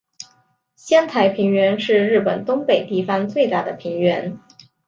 [0.75, 4.39] 仙台平原是日本东北地方最大的平原。